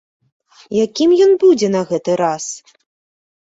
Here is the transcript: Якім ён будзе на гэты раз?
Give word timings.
Якім 0.85 1.13
ён 1.27 1.31
будзе 1.45 1.67
на 1.77 1.85
гэты 1.95 2.11
раз? 2.25 2.45